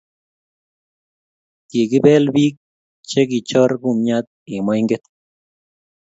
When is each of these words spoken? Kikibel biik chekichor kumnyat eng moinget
Kikibel 1.69 2.23
biik 2.35 2.55
chekichor 3.09 3.71
kumnyat 3.81 4.25
eng 4.51 4.63
moinget 4.65 5.03